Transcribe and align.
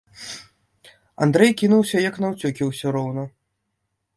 Андрэй 1.27 1.51
кінуўся, 1.63 1.97
як 2.09 2.15
наўцёкі 2.25 2.63
ўсё 2.71 2.87
роўна. 2.97 3.29